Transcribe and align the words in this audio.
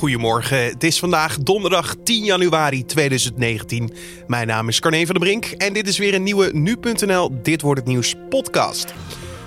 Goedemorgen, 0.00 0.64
het 0.64 0.84
is 0.84 0.98
vandaag 0.98 1.38
donderdag 1.38 1.94
10 2.04 2.24
januari 2.24 2.84
2019. 2.84 3.92
Mijn 4.26 4.46
naam 4.46 4.68
is 4.68 4.80
Carne 4.80 5.06
van 5.06 5.14
der 5.14 5.24
Brink 5.24 5.44
en 5.44 5.72
dit 5.72 5.88
is 5.88 5.98
weer 5.98 6.14
een 6.14 6.22
nieuwe 6.22 6.50
Nu.nl 6.52 7.42
Dit 7.42 7.62
Wordt 7.62 7.80
Het 7.80 7.88
Nieuws 7.88 8.14
podcast. 8.28 8.94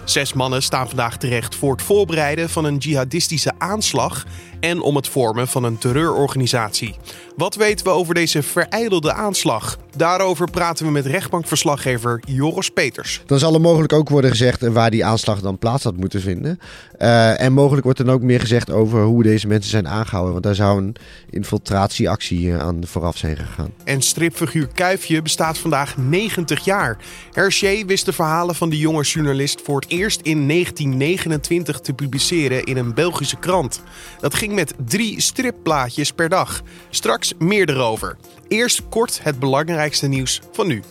Zes 0.06 0.34
mannen 0.34 0.64
staan 0.64 0.88
vandaag 0.88 1.18
terecht 1.18 1.56
voor 1.56 1.72
het 1.72 1.82
voorbereiden 1.82 2.50
van 2.50 2.66
een 2.66 2.78
jihadistische 2.78 3.54
aanslag 3.58 4.26
en 4.60 4.82
om 4.82 4.96
het 4.96 5.08
vormen 5.08 5.48
van 5.48 5.64
een 5.64 5.78
terreurorganisatie. 5.78 6.96
Wat 7.36 7.56
weten 7.56 7.86
we 7.86 7.92
over 7.92 8.14
deze 8.14 8.44
vereidelde 8.44 9.14
aanslag? 9.14 9.78
Daarover 9.96 10.50
praten 10.50 10.86
we 10.86 10.92
met 10.92 11.06
rechtbankverslaggever 11.06 12.24
Joris 12.26 12.70
Peters. 12.70 13.22
Dan 13.26 13.40
zal 13.40 13.54
er 13.54 13.62
mogelijk 13.62 13.94
ook 13.94 14.10
worden 14.10 14.30
gezegd 14.30 14.62
waar 14.62 14.92
die 14.92 15.06
aanslag 15.06 15.40
dan 15.40 15.58
plaats 15.58 15.84
had 15.84 15.98
moeten 15.98 16.22
vinden. 16.22 16.60
Uh, 17.00 17.42
en 17.42 17.54
mogelijk 17.54 17.84
wordt 17.84 18.00
er 18.00 18.06
dan 18.06 18.14
ook 18.14 18.22
meer 18.22 18.40
gezegd 18.40 18.72
over 18.72 19.04
hoe 19.04 19.24
deze 19.24 19.48
mensen 19.48 19.72
zijn 19.72 19.88
aangehouden. 19.88 20.32
Want 20.32 20.44
daar 20.44 20.56
zou 20.56 20.78
een 20.78 20.96
infiltratieactie 21.30 22.54
aan 22.54 22.86
vooraf 22.86 23.18
zijn 23.18 23.38
gegaan. 23.38 23.72
En 23.84 24.02
stripfiguur 24.02 24.68
Kuifje 24.68 25.22
bestaat 25.22 25.58
vandaag 25.58 25.98
90 25.98 26.66
jaar. 26.66 26.98
Hergé 27.32 27.86
wist 27.86 28.06
de 28.06 28.14
verhalen 28.14 28.56
van 28.56 28.70
de 28.70 28.78
jonge 28.78 29.04
journalist 29.04 29.62
voor 29.64 29.80
het 29.80 29.90
eerst 29.90 30.22
in 30.22 30.48
1929 30.48 31.80
te 31.80 31.94
publiceren 31.94 32.64
in 32.64 32.78
een 32.78 32.94
Belgische 32.94 33.38
krant. 33.38 33.82
Dat 34.20 34.34
ging 34.34 34.54
met 34.54 34.74
drie 34.86 35.22
stripplaatjes 35.22 36.12
per 36.12 36.30
dag. 36.30 36.62
Straks 36.90 37.34
meer 37.38 37.70
erover. 37.70 38.18
Eerst 38.48 38.82
kort 38.90 39.20
het 39.24 39.40
belangrijkste 39.40 39.83
nieuws 39.92 40.42
van 40.52 40.68
nu. 40.68 40.82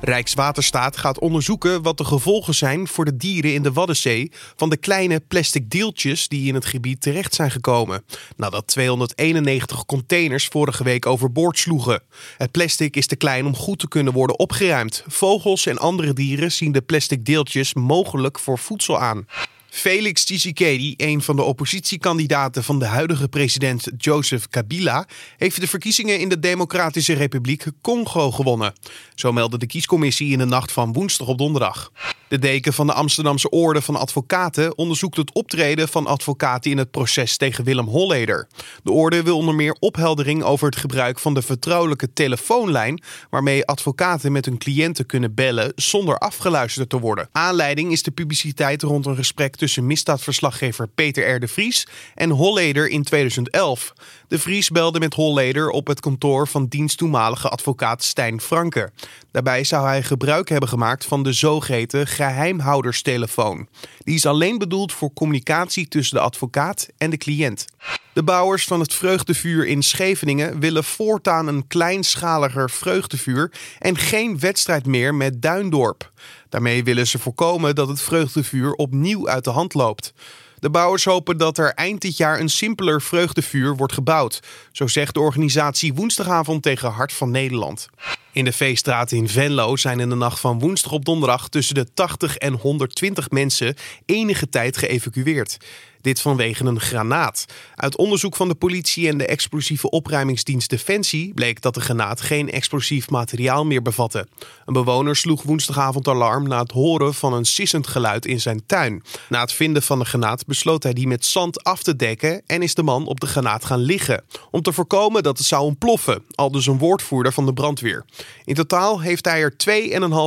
Rijkswaterstaat 0.00 0.96
gaat 0.96 1.18
onderzoeken 1.18 1.82
wat 1.82 1.98
de 1.98 2.04
gevolgen 2.04 2.54
zijn 2.54 2.88
voor 2.88 3.04
de 3.04 3.16
dieren 3.16 3.54
in 3.54 3.62
de 3.62 3.72
Waddenzee 3.72 4.32
van 4.56 4.70
de 4.70 4.76
kleine 4.76 5.20
plastic 5.20 5.70
deeltjes 5.70 6.28
die 6.28 6.48
in 6.48 6.54
het 6.54 6.64
gebied 6.64 7.00
terecht 7.00 7.34
zijn 7.34 7.50
gekomen. 7.50 8.04
Nadat 8.36 8.66
291 8.66 9.86
containers 9.86 10.46
vorige 10.46 10.84
week 10.84 11.06
overboord 11.06 11.58
sloegen. 11.58 12.02
Het 12.36 12.50
plastic 12.50 12.96
is 12.96 13.06
te 13.06 13.16
klein 13.16 13.46
om 13.46 13.56
goed 13.56 13.78
te 13.78 13.88
kunnen 13.88 14.12
worden 14.12 14.38
opgeruimd. 14.38 15.04
Vogels 15.06 15.66
en 15.66 15.78
andere 15.78 16.12
dieren 16.12 16.52
zien 16.52 16.72
de 16.72 16.82
plastic 16.82 17.24
deeltjes 17.24 17.74
mogelijk 17.74 18.38
voor 18.38 18.58
voedsel 18.58 19.00
aan. 19.00 19.26
Felix 19.74 20.24
Tshisekedi, 20.24 20.94
een 20.96 21.22
van 21.22 21.36
de 21.36 21.42
oppositiekandidaten 21.42 22.64
van 22.64 22.78
de 22.78 22.84
huidige 22.84 23.28
president 23.28 23.88
Joseph 23.96 24.48
Kabila, 24.48 25.06
heeft 25.36 25.60
de 25.60 25.66
verkiezingen 25.66 26.20
in 26.20 26.28
de 26.28 26.38
Democratische 26.38 27.12
Republiek 27.12 27.64
Congo 27.80 28.30
gewonnen. 28.30 28.72
Zo 29.14 29.32
meldde 29.32 29.58
de 29.58 29.66
kiescommissie 29.66 30.32
in 30.32 30.38
de 30.38 30.44
nacht 30.44 30.72
van 30.72 30.92
woensdag 30.92 31.28
op 31.28 31.38
donderdag. 31.38 31.92
De 32.28 32.38
deken 32.38 32.72
van 32.72 32.86
de 32.86 32.92
Amsterdamse 32.92 33.50
Orde 33.50 33.82
van 33.82 33.96
Advocaten 33.96 34.78
onderzoekt 34.78 35.16
het 35.16 35.32
optreden 35.32 35.88
van 35.88 36.06
advocaten 36.06 36.70
in 36.70 36.78
het 36.78 36.90
proces 36.90 37.36
tegen 37.36 37.64
Willem 37.64 37.86
Holleder. 37.86 38.48
De 38.82 38.90
orde 38.90 39.22
wil 39.22 39.36
onder 39.36 39.54
meer 39.54 39.76
opheldering 39.80 40.42
over 40.42 40.66
het 40.66 40.76
gebruik 40.76 41.18
van 41.18 41.34
de 41.34 41.42
vertrouwelijke 41.42 42.12
telefoonlijn 42.12 43.02
waarmee 43.30 43.66
advocaten 43.66 44.32
met 44.32 44.44
hun 44.44 44.58
cliënten 44.58 45.06
kunnen 45.06 45.34
bellen 45.34 45.72
zonder 45.76 46.18
afgeluisterd 46.18 46.88
te 46.88 47.00
worden. 47.00 47.28
Aanleiding 47.32 47.92
is 47.92 48.02
de 48.02 48.10
publiciteit 48.10 48.82
rond 48.82 49.06
een 49.06 49.16
gesprek 49.16 49.56
tussen 49.64 49.86
misdaadverslaggever 49.86 50.88
Peter 50.88 51.34
R. 51.34 51.40
de 51.40 51.48
Vries 51.48 51.86
en 52.14 52.30
Holleder 52.30 52.88
in 52.88 53.02
2011. 53.02 53.92
De 54.28 54.38
Vries 54.38 54.70
belde 54.70 54.98
met 54.98 55.14
Holleder 55.14 55.70
op 55.70 55.86
het 55.86 56.00
kantoor 56.00 56.48
van 56.48 56.66
dienst 56.66 56.98
toenmalige 56.98 57.48
advocaat 57.48 58.02
Stijn 58.02 58.40
Franke. 58.40 58.90
Daarbij 59.30 59.64
zou 59.64 59.86
hij 59.86 60.02
gebruik 60.02 60.48
hebben 60.48 60.68
gemaakt 60.68 61.04
van 61.04 61.22
de 61.22 61.32
zogeheten 61.32 62.06
geheimhouderstelefoon. 62.06 63.68
Die 63.98 64.14
is 64.14 64.26
alleen 64.26 64.58
bedoeld 64.58 64.92
voor 64.92 65.12
communicatie 65.12 65.88
tussen 65.88 66.16
de 66.16 66.22
advocaat 66.22 66.88
en 66.98 67.10
de 67.10 67.16
cliënt. 67.16 67.64
De 68.12 68.22
bouwers 68.22 68.64
van 68.64 68.80
het 68.80 68.94
vreugdevuur 68.94 69.66
in 69.66 69.82
Scheveningen 69.82 70.60
willen 70.60 70.84
voortaan 70.84 71.46
een 71.46 71.66
kleinschaliger 71.66 72.70
vreugdevuur 72.70 73.52
en 73.78 73.96
geen 73.96 74.38
wedstrijd 74.38 74.86
meer 74.86 75.14
met 75.14 75.42
Duindorp. 75.42 76.12
Daarmee 76.48 76.84
willen 76.84 77.06
ze 77.06 77.18
voorkomen 77.18 77.74
dat 77.74 77.88
het 77.88 78.00
vreugdevuur 78.00 78.72
opnieuw 78.72 79.28
uit 79.28 79.44
de 79.44 79.50
hand 79.50 79.74
loopt. 79.74 80.12
De 80.58 80.70
bouwers 80.70 81.04
hopen 81.04 81.36
dat 81.36 81.58
er 81.58 81.72
eind 81.74 82.00
dit 82.00 82.16
jaar 82.16 82.40
een 82.40 82.48
simpeler 82.48 83.02
vreugdevuur 83.02 83.76
wordt 83.76 83.92
gebouwd. 83.92 84.40
Zo 84.72 84.86
zegt 84.86 85.14
de 85.14 85.20
organisatie 85.20 85.94
woensdagavond 85.94 86.62
tegen 86.62 86.90
Hart 86.90 87.12
van 87.12 87.30
Nederland. 87.30 87.88
In 88.32 88.44
de 88.44 88.52
feeststraat 88.52 89.12
in 89.12 89.28
Venlo 89.28 89.76
zijn 89.76 90.00
in 90.00 90.08
de 90.08 90.14
nacht 90.14 90.40
van 90.40 90.58
woensdag 90.58 90.92
op 90.92 91.04
donderdag 91.04 91.48
tussen 91.48 91.74
de 91.74 91.92
80 91.94 92.36
en 92.36 92.52
120 92.52 93.30
mensen 93.30 93.74
enige 94.06 94.48
tijd 94.48 94.76
geëvacueerd. 94.76 95.56
Dit 96.04 96.20
vanwege 96.20 96.64
een 96.64 96.80
granaat. 96.80 97.44
Uit 97.74 97.96
onderzoek 97.96 98.36
van 98.36 98.48
de 98.48 98.54
politie 98.54 99.08
en 99.08 99.18
de 99.18 99.26
explosieve 99.26 99.90
opruimingsdienst 99.90 100.70
Defensie 100.70 101.34
bleek 101.34 101.60
dat 101.60 101.74
de 101.74 101.80
granaat 101.80 102.20
geen 102.20 102.50
explosief 102.50 103.10
materiaal 103.10 103.64
meer 103.64 103.82
bevatte. 103.82 104.26
Een 104.64 104.72
bewoner 104.72 105.16
sloeg 105.16 105.42
woensdagavond 105.42 106.08
alarm 106.08 106.48
na 106.48 106.60
het 106.60 106.70
horen 106.70 107.14
van 107.14 107.32
een 107.32 107.44
sissend 107.44 107.86
geluid 107.86 108.26
in 108.26 108.40
zijn 108.40 108.66
tuin. 108.66 109.02
Na 109.28 109.40
het 109.40 109.52
vinden 109.52 109.82
van 109.82 109.98
de 109.98 110.04
granaat 110.04 110.46
besloot 110.46 110.82
hij 110.82 110.92
die 110.92 111.06
met 111.06 111.24
zand 111.24 111.64
af 111.64 111.82
te 111.82 111.96
dekken 111.96 112.42
en 112.46 112.62
is 112.62 112.74
de 112.74 112.82
man 112.82 113.06
op 113.06 113.20
de 113.20 113.26
granaat 113.26 113.64
gaan 113.64 113.80
liggen. 113.80 114.24
Om 114.50 114.62
te 114.62 114.72
voorkomen 114.72 115.22
dat 115.22 115.38
het 115.38 115.46
zou 115.46 115.62
ontploffen, 115.62 116.24
al 116.34 116.50
dus 116.50 116.66
een 116.66 116.78
woordvoerder 116.78 117.32
van 117.32 117.46
de 117.46 117.52
brandweer. 117.52 118.04
In 118.44 118.54
totaal 118.54 119.00
heeft 119.00 119.24
hij 119.24 119.40
er 119.40 119.54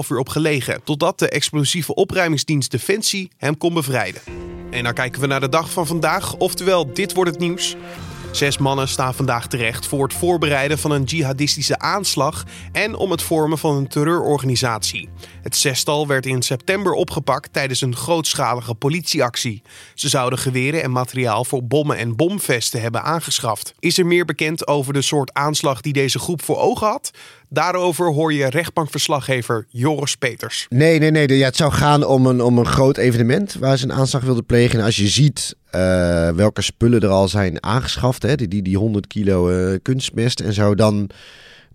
2,5 0.04 0.10
uur 0.10 0.20
op 0.20 0.30
gelegen, 0.30 0.82
totdat 0.84 1.20
de 1.20 1.30
explosieve 1.30 1.96
opruimingsdienst 1.96 2.72
Defensie 2.72 3.32
hem 3.38 3.58
kon 3.58 3.74
bevrijden. 3.74 4.47
En 4.72 4.84
dan 4.84 4.94
kijken 4.94 5.22
we 5.22 5.28
naar 5.28 5.40
de 5.40 5.50
dag 5.50 5.72
van 5.72 5.88
vandaag, 5.88 6.36
oftewel 6.36 6.94
dit 6.94 7.14
wordt 7.14 7.32
het 7.32 7.40
nieuws. 7.40 7.76
Zes 8.32 8.58
mannen 8.58 8.88
staan 8.88 9.14
vandaag 9.14 9.48
terecht 9.48 9.88
voor 9.88 10.04
het 10.04 10.14
voorbereiden 10.14 10.78
van 10.78 10.92
een 10.92 11.04
jihadistische 11.04 11.80
aanslag 11.80 12.46
en 12.72 12.96
om 12.96 13.12
het 13.12 13.22
vormen 13.22 13.58
van 13.58 13.76
een 13.76 13.88
terreurorganisatie. 13.88 15.10
Het 15.42 15.56
zestal 15.56 16.08
werd 16.08 16.26
in 16.26 16.42
september 16.42 16.92
opgepakt 16.92 17.54
tijdens 17.54 17.82
een 17.82 17.96
grootschalige 17.96 18.74
politieactie. 18.74 19.62
Ze 19.94 20.10
zouden 20.10 20.40
geweren 20.40 20.84
en 20.84 20.92
materiaal 20.92 21.46
voor 21.46 21.64
bommen 21.64 21.98
en 21.98 22.16
bomvesten 22.16 22.82
hebben 22.82 23.04
aangeschaft. 23.04 23.74
Is 23.80 23.98
er 23.98 24.06
meer 24.06 24.26
bekend 24.26 24.68
over 24.68 24.94
de 24.94 25.02
soort 25.02 25.34
aanslag 25.34 25.82
die 25.82 25.94
deze 25.94 26.20
groep 26.20 26.42
voor 26.42 26.58
ogen 26.58 26.88
had? 26.88 27.12
Daarover 27.50 28.14
hoor 28.14 28.34
je 28.34 28.50
rechtbankverslaggever 28.50 29.66
Joris 29.70 30.16
Peters. 30.16 30.66
Nee, 30.70 31.00
nee, 31.00 31.12
nee. 31.12 31.38
Ja, 31.38 31.46
het 31.46 31.56
zou 31.56 31.72
gaan 31.72 32.06
om 32.06 32.26
een, 32.26 32.42
om 32.42 32.58
een 32.58 32.66
groot 32.66 32.98
evenement 32.98 33.54
waar 33.54 33.78
ze 33.78 33.84
een 33.84 33.94
aanslag 33.94 34.24
wilden 34.24 34.46
plegen. 34.46 34.80
En 34.80 34.86
als 34.86 34.96
je 34.96 35.08
ziet 35.08 35.56
uh, 35.72 36.30
welke 36.30 36.62
spullen 36.62 37.02
er 37.02 37.10
al 37.10 37.28
zijn 37.28 37.64
aangeschaft, 37.64 38.22
hè, 38.24 38.36
die, 38.36 38.48
die, 38.48 38.62
die 38.62 38.78
100 38.78 39.08
kilo 39.08 39.50
uh, 39.50 39.78
kunstmest 39.82 40.40
en 40.40 40.54
zo, 40.54 40.76
dan 40.76 41.10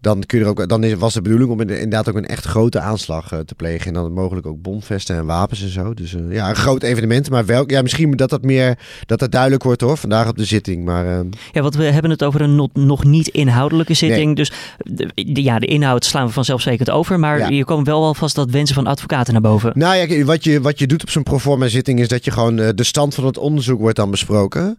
dan, 0.03 0.23
kun 0.27 0.39
je 0.39 0.45
er 0.45 0.51
ook, 0.51 0.69
dan 0.69 0.99
was 0.99 1.15
de 1.15 1.23
bedoeling 1.23 1.51
om 1.51 1.61
inderdaad 1.61 2.09
ook 2.09 2.17
een 2.17 2.27
echt 2.27 2.45
grote 2.45 2.81
aanslag 2.81 3.33
uh, 3.33 3.39
te 3.39 3.55
plegen. 3.55 3.87
En 3.87 3.95
dan 3.95 4.13
mogelijk 4.13 4.47
ook 4.47 4.63
bomvesten 4.63 5.17
en 5.17 5.27
wapens 5.27 5.63
en 5.63 5.69
zo. 5.69 5.95
Dus 5.95 6.13
uh, 6.13 6.33
ja, 6.33 6.49
een 6.49 6.57
groot 6.57 6.83
evenement. 6.83 7.31
Maar 7.31 7.47
welk, 7.47 7.71
ja, 7.71 7.83
misschien 7.83 8.11
dat 8.11 8.31
dat 8.31 8.43
meer 8.43 8.79
dat 9.07 9.19
dat 9.19 9.31
duidelijk 9.31 9.63
wordt 9.63 9.81
hoor, 9.81 9.97
vandaag 9.97 10.29
op 10.29 10.37
de 10.37 10.45
zitting. 10.45 10.85
Maar, 10.85 11.07
uh... 11.07 11.21
Ja, 11.53 11.63
want 11.63 11.75
we 11.75 11.85
hebben 11.85 12.11
het 12.11 12.25
over 12.25 12.41
een 12.41 12.55
not, 12.55 12.71
nog 12.75 13.05
niet 13.05 13.29
inhoudelijke 13.29 13.95
zitting. 13.95 14.25
Nee. 14.25 14.35
Dus 14.35 14.53
de, 14.79 15.43
ja, 15.43 15.59
de 15.59 15.67
inhoud 15.67 16.05
slaan 16.05 16.27
we 16.27 16.33
vanzelfsprekend 16.33 16.91
over. 16.91 17.19
Maar 17.19 17.39
ja. 17.39 17.49
je 17.49 17.65
komt 17.65 17.87
wel 17.87 18.05
alvast 18.05 18.35
dat 18.35 18.51
wensen 18.51 18.75
van 18.75 18.87
advocaten 18.87 19.33
naar 19.33 19.43
boven. 19.43 19.73
Nou 19.75 19.97
ja, 19.97 20.25
wat 20.25 20.45
je, 20.45 20.61
wat 20.61 20.79
je 20.79 20.87
doet 20.87 21.03
op 21.03 21.11
zo'n 21.11 21.23
proforma 21.23 21.69
zitting 21.69 22.01
is 22.01 22.09
dat 22.09 22.25
je 22.25 22.31
gewoon 22.31 22.57
de 22.57 22.85
stand 22.85 23.15
van 23.15 23.27
het 23.27 23.39
onderzoek 23.39 23.81
wordt 23.81 23.97
dan 23.97 24.11
besproken. 24.11 24.79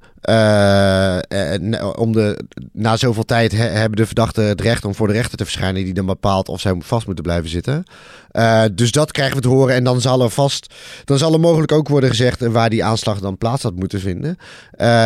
Om 1.96 2.12
de, 2.12 2.40
na 2.72 2.98
zoveel 2.98 3.26
tijd 3.26 3.52
he, 3.52 3.64
hebben 3.64 3.98
de 3.98 4.06
verdachten 4.06 4.48
het 4.48 4.62
recht 4.62 4.86
om 4.86 4.96
voor 4.96 5.08
de 5.08 5.14
rechter 5.14 5.38
te 5.38 5.44
verschijnen 5.44 5.84
die 5.84 5.94
dan 5.94 6.06
bepaalt 6.06 6.50
of 6.50 6.62
zij 6.62 6.76
vast 6.80 7.06
moeten 7.06 7.24
blijven 7.24 7.50
zitten. 7.50 7.84
Uh, 8.32 8.64
dus 8.74 8.92
dat 8.92 9.12
krijgen 9.12 9.36
we 9.36 9.42
te 9.42 9.48
horen 9.48 9.76
en 9.76 9.84
dan 9.84 10.02
zal 10.02 10.22
er 10.22 10.30
vast, 10.30 10.74
dan 11.06 11.18
zal 11.18 11.34
er 11.34 11.40
mogelijk 11.40 11.72
ook 11.72 11.88
worden 11.88 12.10
gezegd 12.10 12.48
waar 12.48 12.70
die 12.70 12.84
aanslag 12.84 13.20
dan 13.20 13.38
plaats 13.38 13.64
had 13.64 13.76
moeten 13.76 14.00
vinden. 14.00 14.38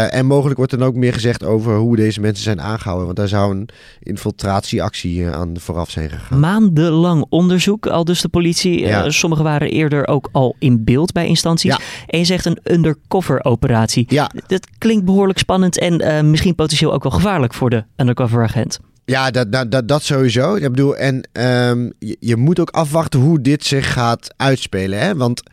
En 0.09 0.25
mogelijk 0.25 0.57
wordt 0.57 0.71
er 0.71 0.77
dan 0.77 0.87
ook 0.87 0.95
meer 0.95 1.13
gezegd 1.13 1.43
over 1.43 1.75
hoe 1.75 1.95
deze 1.95 2.21
mensen 2.21 2.43
zijn 2.43 2.61
aangehouden, 2.61 3.05
want 3.05 3.17
daar 3.17 3.27
zou 3.27 3.51
een 3.51 3.69
infiltratieactie 3.99 5.27
aan 5.27 5.59
vooraf 5.59 5.89
zijn 5.89 6.09
gegaan. 6.09 6.39
Maandenlang 6.39 7.25
onderzoek, 7.29 7.87
al 7.87 8.05
dus 8.05 8.21
de 8.21 8.29
politie. 8.29 8.79
Ja. 8.79 9.05
Uh, 9.05 9.11
sommigen 9.11 9.43
waren 9.43 9.69
eerder 9.69 10.07
ook 10.07 10.29
al 10.31 10.55
in 10.59 10.83
beeld 10.83 11.11
bij 11.11 11.27
instanties. 11.27 11.71
Ja. 11.71 11.79
En 12.07 12.19
je 12.19 12.25
zegt 12.25 12.45
een 12.45 12.59
undercover 12.63 13.45
operatie. 13.45 14.05
Ja. 14.09 14.31
Dat 14.47 14.67
klinkt 14.77 15.05
behoorlijk 15.07 15.39
spannend 15.39 15.79
en 15.79 16.29
misschien 16.29 16.55
potentieel 16.55 16.93
ook 16.93 17.03
wel 17.03 17.11
gevaarlijk 17.11 17.53
voor 17.53 17.69
de 17.69 17.83
undercover 17.95 18.43
agent. 18.43 18.79
Ja, 19.05 19.31
dat, 19.31 19.71
dat, 19.71 19.87
dat, 19.87 20.03
sowieso. 20.03 20.55
Ik 20.55 20.61
bedoel, 20.61 20.95
en 20.97 21.29
um, 21.33 21.93
je, 21.99 22.17
je, 22.19 22.35
moet 22.35 22.59
ook 22.59 22.69
afwachten 22.69 23.19
hoe 23.19 23.41
dit 23.41 23.65
zich 23.65 23.93
gaat 23.93 24.33
uitspelen. 24.37 24.99
Hè? 24.99 25.15
Want 25.15 25.43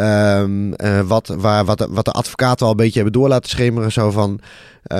um, 0.00 0.74
uh, 0.76 1.00
wat, 1.00 1.26
waar, 1.26 1.64
wat, 1.64 1.88
wat 1.90 2.04
de 2.04 2.10
advocaten 2.10 2.64
al 2.64 2.70
een 2.70 2.76
beetje 2.76 3.00
hebben 3.00 3.20
door 3.20 3.28
laten 3.28 3.50
schemeren, 3.50 3.92
zo 3.92 4.10
van. 4.10 4.40
Uh, 4.82 4.98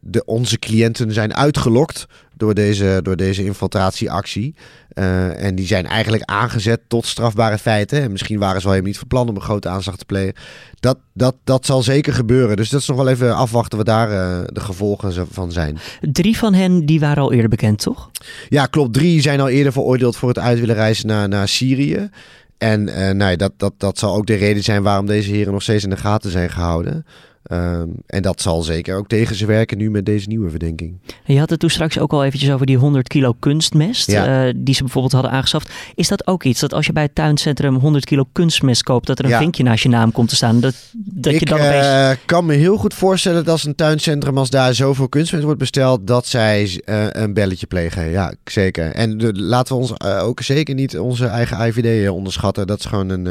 de, 0.00 0.22
onze 0.24 0.58
cliënten 0.58 1.12
zijn 1.12 1.34
uitgelokt 1.34 2.06
door 2.36 2.54
deze, 2.54 3.00
door 3.02 3.16
deze 3.16 3.44
infiltratieactie. 3.44 4.54
Uh, 4.94 5.44
en 5.44 5.54
die 5.54 5.66
zijn 5.66 5.86
eigenlijk 5.86 6.22
aangezet 6.22 6.80
tot 6.88 7.06
strafbare 7.06 7.58
feiten. 7.58 8.02
En 8.02 8.12
misschien 8.12 8.38
waren 8.38 8.60
ze 8.60 8.66
wel 8.66 8.72
helemaal 8.72 8.90
niet 8.90 8.98
van 8.98 9.08
plan 9.08 9.28
om 9.28 9.34
een 9.34 9.42
grote 9.42 9.68
aanslag 9.68 9.96
te 9.96 10.04
plegen. 10.04 10.34
Dat, 10.80 10.98
dat, 11.12 11.34
dat 11.44 11.66
zal 11.66 11.82
zeker 11.82 12.12
gebeuren. 12.12 12.56
Dus 12.56 12.68
dat 12.68 12.80
is 12.80 12.86
nog 12.86 12.96
wel 12.96 13.08
even 13.08 13.36
afwachten 13.36 13.76
wat 13.78 13.86
daar 13.86 14.10
uh, 14.10 14.44
de 14.46 14.60
gevolgen 14.60 15.26
van 15.30 15.52
zijn. 15.52 15.78
Drie 16.00 16.38
van 16.38 16.54
hen 16.54 16.86
die 16.86 17.00
waren 17.00 17.22
al 17.22 17.32
eerder 17.32 17.48
bekend, 17.48 17.78
toch? 17.78 18.10
Ja, 18.48 18.66
klopt. 18.66 18.92
Drie 18.92 19.20
zijn 19.20 19.40
al 19.40 19.48
eerder 19.48 19.72
veroordeeld 19.72 20.16
voor 20.16 20.28
het 20.28 20.38
uit 20.38 20.60
willen 20.60 20.74
reizen 20.74 21.06
naar, 21.06 21.28
naar 21.28 21.48
Syrië. 21.48 22.10
En 22.58 22.88
uh, 22.88 23.10
nou, 23.10 23.36
dat, 23.36 23.52
dat, 23.56 23.72
dat 23.76 23.98
zal 23.98 24.14
ook 24.14 24.26
de 24.26 24.34
reden 24.34 24.62
zijn 24.62 24.82
waarom 24.82 25.06
deze 25.06 25.30
heren 25.30 25.52
nog 25.52 25.62
steeds 25.62 25.84
in 25.84 25.90
de 25.90 25.96
gaten 25.96 26.30
zijn 26.30 26.50
gehouden. 26.50 27.06
Um, 27.52 27.94
en 28.06 28.22
dat 28.22 28.40
zal 28.40 28.62
zeker 28.62 28.96
ook 28.96 29.08
tegen 29.08 29.36
ze 29.36 29.46
werken 29.46 29.78
nu 29.78 29.90
met 29.90 30.06
deze 30.06 30.28
nieuwe 30.28 30.50
verdenking. 30.50 30.98
Je 31.24 31.38
had 31.38 31.50
het 31.50 31.60
toen 31.60 31.70
straks 31.70 31.98
ook 31.98 32.12
al 32.12 32.24
eventjes 32.24 32.50
over 32.50 32.66
die 32.66 32.76
100 32.76 33.08
kilo 33.08 33.34
kunstmest 33.38 34.10
ja. 34.10 34.46
uh, 34.46 34.52
die 34.56 34.74
ze 34.74 34.82
bijvoorbeeld 34.82 35.12
hadden 35.12 35.30
aangeschaft. 35.30 35.72
Is 35.94 36.08
dat 36.08 36.26
ook 36.26 36.44
iets 36.44 36.60
dat 36.60 36.74
als 36.74 36.86
je 36.86 36.92
bij 36.92 37.02
het 37.02 37.14
tuincentrum 37.14 37.74
100 37.74 38.04
kilo 38.04 38.24
kunstmest 38.32 38.82
koopt, 38.82 39.06
dat 39.06 39.18
er 39.18 39.24
een 39.24 39.30
ja. 39.30 39.38
vinkje 39.38 39.62
naast 39.62 39.82
je 39.82 39.88
naam 39.88 40.12
komt 40.12 40.28
te 40.28 40.36
staan? 40.36 40.60
Dat, 40.60 40.74
dat 40.92 41.32
ik 41.32 41.40
je 41.40 41.46
dan 41.46 41.60
opeens... 41.60 41.86
uh, 41.86 42.10
kan 42.24 42.46
me 42.46 42.54
heel 42.54 42.76
goed 42.76 42.94
voorstellen 42.94 43.44
dat 43.44 43.52
als 43.52 43.64
een 43.64 43.74
tuincentrum, 43.74 44.38
als 44.38 44.50
daar 44.50 44.74
zoveel 44.74 45.08
kunstmest 45.08 45.44
wordt 45.44 45.58
besteld, 45.58 46.06
dat 46.06 46.26
zij 46.26 46.82
uh, 46.84 47.06
een 47.08 47.34
belletje 47.34 47.66
plegen. 47.66 48.10
Ja, 48.10 48.34
zeker. 48.44 48.92
En 48.92 49.18
de, 49.18 49.34
laten 49.34 49.74
we 49.74 49.80
ons 49.80 50.00
ook 50.00 50.40
zeker 50.40 50.74
niet 50.74 50.98
onze 50.98 51.26
eigen 51.26 51.66
IVD 51.66 52.08
onderschatten. 52.08 52.66
Dat 52.66 52.78
is 52.78 52.84
gewoon 52.84 53.08
een, 53.08 53.26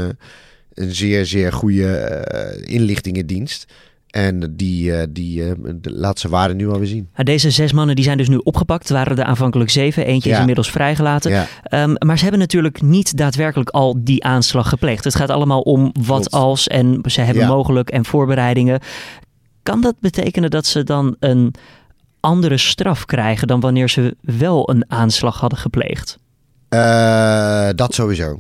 een 0.74 0.95
zeer, 0.95 1.25
zeer 1.25 1.54
goede 1.54 2.62
inlichtingendienst. 2.65 3.65
En 4.13 4.54
die, 4.56 4.92
uh, 4.92 5.04
die 5.10 5.42
uh, 5.42 5.51
laat 5.81 6.19
ze 6.19 6.30
waarde 6.30 6.54
nu 6.54 6.69
alweer 6.69 6.88
zien. 6.88 7.10
Deze 7.15 7.50
zes 7.50 7.71
mannen 7.71 7.95
die 7.95 8.04
zijn 8.04 8.18
dus 8.18 8.30
nu 8.30 8.38
opgepakt. 8.38 8.89
waren 8.89 9.18
er 9.18 9.24
aanvankelijk 9.24 9.69
zeven. 9.69 10.06
Eentje 10.06 10.30
ja. 10.30 10.33
is 10.33 10.39
inmiddels 10.39 10.71
vrijgelaten. 10.71 11.31
Ja. 11.31 11.48
Um, 11.83 11.95
maar 12.06 12.18
ze 12.18 12.21
hebben 12.24 12.42
natuurlijk 12.42 12.81
niet 12.81 13.18
daadwerkelijk 13.18 13.69
al 13.69 14.04
die 14.04 14.24
aanslag 14.24 14.69
gepleegd. 14.69 15.04
Het 15.04 15.15
gaat 15.15 15.30
allemaal 15.30 15.62
om 15.62 15.92
wat 16.06 16.31
als 16.31 16.68
en 16.68 17.00
ze 17.06 17.21
hebben 17.21 17.44
ja. 17.44 17.50
mogelijk 17.50 17.89
en 17.89 18.06
voorbereidingen. 18.06 18.80
Kan 19.63 19.81
dat 19.81 19.95
betekenen 20.00 20.50
dat 20.50 20.65
ze 20.65 20.83
dan 20.83 21.15
een 21.19 21.54
andere 22.19 22.57
straf 22.57 23.06
krijgen 23.06 23.48
dan 23.48 23.60
wanneer 23.60 23.89
ze 23.89 24.15
wel 24.21 24.69
een 24.69 24.86
aanslag 24.88 25.39
hadden 25.39 25.60
gepleegd? 25.60 26.18
Uh, 26.69 27.69
dat 27.75 27.94
sowieso. 27.94 28.39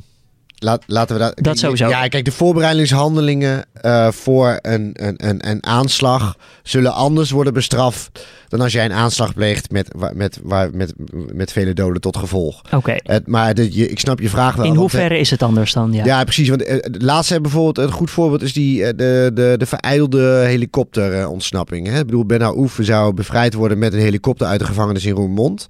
Laat, 0.63 0.83
laten 0.87 1.15
we 1.15 1.21
dat. 1.21 1.33
Dat 1.35 1.57
sowieso. 1.57 1.87
Ja, 1.87 2.07
kijk, 2.07 2.25
de 2.25 2.31
voorbereidingshandelingen 2.31 3.65
uh, 3.81 4.11
voor 4.11 4.59
een, 4.61 4.89
een, 4.93 5.27
een, 5.27 5.49
een 5.49 5.65
aanslag 5.65 6.35
zullen 6.63 6.93
anders 6.93 7.31
worden 7.31 7.53
bestraft 7.53 8.25
dan 8.47 8.61
als 8.61 8.71
jij 8.71 8.85
een 8.85 8.93
aanslag 8.93 9.33
pleegt 9.33 9.71
met, 9.71 9.93
met, 10.13 10.39
met, 10.43 10.73
met, 10.73 10.93
met 11.33 11.51
vele 11.51 11.73
doden 11.73 12.01
tot 12.01 12.17
gevolg. 12.17 12.61
Oké. 12.71 12.75
Okay. 12.75 13.21
Maar 13.25 13.53
de, 13.53 13.75
je, 13.75 13.89
ik 13.89 13.99
snap 13.99 14.19
je 14.19 14.29
vraag 14.29 14.55
wel. 14.55 14.65
In 14.65 14.75
hoeverre 14.75 15.19
is 15.19 15.29
het 15.29 15.43
anders 15.43 15.73
dan? 15.73 15.93
Ja, 15.93 16.05
ja 16.05 16.23
precies. 16.23 16.49
Want 16.49 16.67
uh, 16.67 16.77
laatste 16.91 17.41
bijvoorbeeld, 17.41 17.77
een 17.77 17.93
goed 17.93 18.11
voorbeeld 18.11 18.41
is 18.41 18.53
die, 18.53 18.79
uh, 18.79 18.87
de, 18.87 19.31
de, 19.33 19.55
de 19.57 19.65
verijdelde 19.65 20.43
helikopterontsnapping. 20.45 21.87
Hè? 21.87 21.99
Ik 21.99 22.05
bedoel, 22.05 22.25
Ben 22.25 22.57
Oefen 22.57 22.85
zou 22.85 23.13
bevrijd 23.13 23.53
worden 23.53 23.77
met 23.79 23.93
een 23.93 23.99
helikopter 23.99 24.47
uit 24.47 24.59
de 24.59 24.65
gevangenis 24.65 25.05
in 25.05 25.15
Roermond 25.15 25.67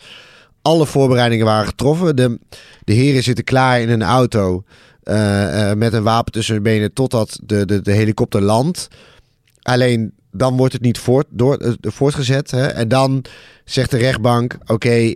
alle 0.64 0.86
voorbereidingen 0.86 1.46
waren 1.46 1.68
getroffen. 1.68 2.16
De, 2.16 2.40
de 2.84 2.94
heren 2.94 3.24
zitten 3.24 3.44
klaar 3.44 3.82
in 3.82 3.90
een 3.90 4.04
auto 4.04 4.64
uh, 5.04 5.16
uh, 5.16 5.74
met 5.74 5.94
een 5.94 6.04
wapen 6.04 6.32
tussen 6.32 6.54
hun 6.54 6.64
benen 6.64 6.94
totdat 6.94 7.40
de, 7.44 7.66
de, 7.66 7.82
de 7.82 7.92
helikopter 7.92 8.42
landt. 8.42 8.88
Alleen 9.62 10.14
dan 10.32 10.58
wordt 10.58 10.74
het 10.74 10.82
niet 10.82 10.98
voort, 10.98 11.26
door, 11.30 11.62
uh, 11.62 11.74
voortgezet. 11.82 12.52
Hè? 12.52 12.66
En 12.68 12.88
dan 12.88 13.26
zegt 13.66 13.92
de 13.92 13.98
rechtbank: 13.98 14.58
oké, 14.66 15.14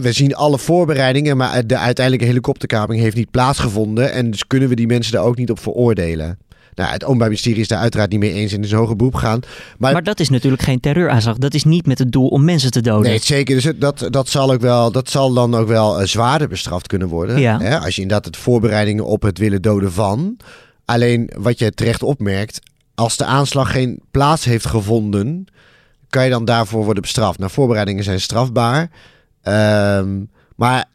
we 0.00 0.12
zien 0.12 0.34
alle 0.34 0.58
voorbereidingen, 0.58 1.36
maar 1.36 1.66
de 1.66 1.76
uiteindelijke 1.76 2.28
helikopterkaping 2.28 3.00
heeft 3.00 3.16
niet 3.16 3.30
plaatsgevonden. 3.30 4.12
En 4.12 4.30
dus 4.30 4.46
kunnen 4.46 4.68
we 4.68 4.74
die 4.74 4.86
mensen 4.86 5.12
daar 5.12 5.24
ook 5.24 5.36
niet 5.36 5.50
op 5.50 5.58
veroordelen. 5.58 6.38
Nou, 6.74 6.90
het 6.90 7.04
Openbaar 7.04 7.28
Ministerie 7.28 7.60
is 7.60 7.68
daar 7.68 7.78
uiteraard 7.78 8.10
niet 8.10 8.20
mee 8.20 8.32
eens 8.32 8.52
in 8.52 8.62
is 8.62 8.72
hoger 8.72 8.96
beroep 8.96 9.14
gaan. 9.14 9.40
Maar, 9.78 9.92
maar 9.92 10.02
dat 10.02 10.20
is 10.20 10.28
natuurlijk 10.28 10.62
geen 10.62 10.80
terreuraanslag. 10.80 11.38
Dat 11.38 11.54
is 11.54 11.64
niet 11.64 11.86
met 11.86 11.98
het 11.98 12.12
doel 12.12 12.28
om 12.28 12.44
mensen 12.44 12.70
te 12.70 12.80
doden. 12.80 13.10
Nee, 13.10 13.18
zeker. 13.18 13.54
Dus 13.54 13.72
dat, 13.76 14.06
dat, 14.10 14.28
zal, 14.28 14.52
ook 14.52 14.60
wel, 14.60 14.92
dat 14.92 15.10
zal 15.10 15.32
dan 15.32 15.54
ook 15.54 15.68
wel 15.68 16.00
uh, 16.00 16.06
zwaarder 16.06 16.48
bestraft 16.48 16.86
kunnen 16.86 17.08
worden. 17.08 17.40
Ja. 17.40 17.58
Hè? 17.58 17.78
Als 17.78 17.94
je 17.94 18.02
inderdaad 18.02 18.26
het 18.26 18.36
voorbereidingen 18.36 19.06
op 19.06 19.22
het 19.22 19.38
willen 19.38 19.62
doden 19.62 19.92
van. 19.92 20.36
Alleen 20.84 21.30
wat 21.38 21.58
je 21.58 21.72
terecht 21.72 22.02
opmerkt, 22.02 22.60
als 22.94 23.16
de 23.16 23.24
aanslag 23.24 23.72
geen 23.72 24.00
plaats 24.10 24.44
heeft 24.44 24.66
gevonden, 24.66 25.44
kan 26.08 26.24
je 26.24 26.30
dan 26.30 26.44
daarvoor 26.44 26.84
worden 26.84 27.02
bestraft. 27.02 27.38
Nou, 27.38 27.50
voorbereidingen 27.50 28.04
zijn 28.04 28.20
strafbaar. 28.20 28.90
Um, 29.42 30.30
maar 30.56 30.90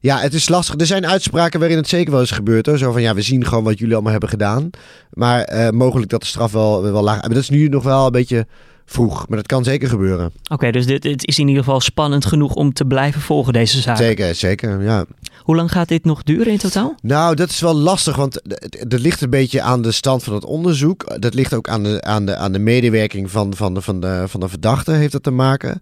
ja, 0.00 0.18
het 0.18 0.34
is 0.34 0.48
lastig. 0.48 0.80
Er 0.80 0.86
zijn 0.86 1.06
uitspraken 1.06 1.60
waarin 1.60 1.76
het 1.78 1.88
zeker 1.88 2.12
wel 2.12 2.22
is 2.22 2.30
gebeurd. 2.30 2.66
Hoor. 2.66 2.78
Zo 2.78 2.92
van 2.92 3.02
ja, 3.02 3.14
we 3.14 3.22
zien 3.22 3.46
gewoon 3.46 3.64
wat 3.64 3.78
jullie 3.78 3.94
allemaal 3.94 4.12
hebben 4.12 4.30
gedaan. 4.30 4.70
Maar 5.12 5.52
uh, 5.52 5.68
mogelijk 5.70 6.10
dat 6.10 6.20
de 6.20 6.26
straf 6.26 6.52
wel, 6.52 6.82
wel 6.82 7.02
laag. 7.02 7.20
Maar 7.20 7.28
dat 7.28 7.38
is 7.38 7.50
nu 7.50 7.68
nog 7.68 7.82
wel 7.82 8.06
een 8.06 8.12
beetje 8.12 8.46
vroeg. 8.84 9.28
Maar 9.28 9.36
dat 9.36 9.46
kan 9.46 9.64
zeker 9.64 9.88
gebeuren. 9.88 10.26
Oké, 10.26 10.52
okay, 10.52 10.72
dus 10.72 10.86
dit, 10.86 11.04
het 11.04 11.26
is 11.26 11.38
in 11.38 11.48
ieder 11.48 11.64
geval 11.64 11.80
spannend 11.80 12.26
genoeg 12.26 12.54
om 12.54 12.72
te 12.72 12.84
blijven 12.84 13.20
volgen 13.20 13.52
deze 13.52 13.80
zaak. 13.80 13.96
Zeker, 13.96 14.34
zeker. 14.34 14.82
Ja. 14.82 15.04
Hoe 15.42 15.56
lang 15.56 15.72
gaat 15.72 15.88
dit 15.88 16.04
nog 16.04 16.22
duren 16.22 16.52
in 16.52 16.58
totaal? 16.58 16.94
Nou, 17.02 17.34
dat 17.34 17.48
is 17.48 17.60
wel 17.60 17.74
lastig, 17.74 18.16
want 18.16 18.40
dat 18.88 19.00
ligt 19.00 19.20
een 19.20 19.30
beetje 19.30 19.62
aan 19.62 19.82
de 19.82 19.92
stand 19.92 20.22
van 20.22 20.34
het 20.34 20.44
onderzoek. 20.44 21.20
Dat 21.20 21.34
ligt 21.34 21.54
ook 21.54 21.68
aan 21.68 21.82
de, 21.82 22.02
aan 22.02 22.26
de, 22.26 22.36
aan 22.36 22.52
de 22.52 22.58
medewerking 22.58 23.30
van, 23.30 23.54
van, 23.54 23.74
de, 23.74 23.80
van, 23.82 24.00
de, 24.00 24.24
van 24.26 24.40
de 24.40 24.48
verdachte, 24.48 24.90
heeft 24.90 25.12
dat 25.12 25.22
te 25.22 25.30
maken. 25.30 25.80